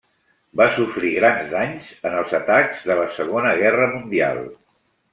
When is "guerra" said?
3.63-3.95